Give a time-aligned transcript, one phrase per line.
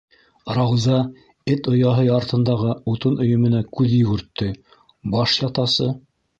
[0.59, 0.95] Рауза
[1.55, 4.51] эт ояһы артындағы утын өйөмөнә күҙ йүгертте:
[5.17, 5.95] баш ятасы?!